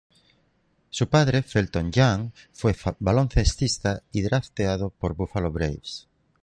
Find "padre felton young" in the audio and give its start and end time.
1.09-2.31